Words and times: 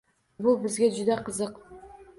Bu 0.45 0.53
bizga 0.63 0.91
juda 0.97 1.21
qiziq... 1.29 1.65